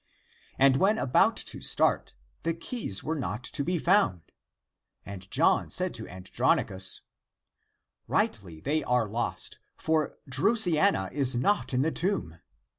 [0.57, 4.31] And when about to start, the keys were not to be found.
[5.05, 7.01] And John said to Andronicus,"
[8.07, 12.39] Rightly they are lost, for Drusiana is not in the tomb.